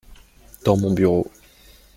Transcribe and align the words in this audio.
Dans 0.65 0.77
mon 0.77 0.95
bureau. 0.95 1.29